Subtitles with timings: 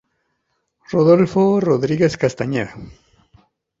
[0.91, 2.73] Rodolfo Rodríguez Castañeda.